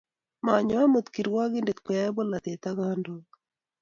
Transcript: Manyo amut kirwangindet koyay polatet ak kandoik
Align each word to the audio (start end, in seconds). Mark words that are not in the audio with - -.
Manyo 0.45 0.75
amut 0.83 1.07
kirwangindet 1.13 1.79
koyay 1.81 2.11
polatet 2.15 2.63
ak 2.69 2.75
kandoik 2.79 3.29